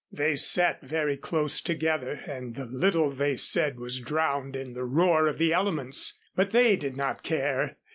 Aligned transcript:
They 0.11 0.35
sat 0.35 0.81
very 0.81 1.15
close 1.15 1.61
together, 1.61 2.13
and 2.25 2.55
the 2.55 2.65
little 2.65 3.11
they 3.11 3.37
said 3.37 3.77
was 3.79 3.99
drowned 3.99 4.55
in 4.55 4.73
the 4.73 4.83
roar 4.83 5.27
of 5.27 5.37
the 5.37 5.53
elements. 5.53 6.19
But 6.35 6.49
they 6.49 6.75
did 6.75 6.97
not 6.97 7.21
care. 7.21 7.77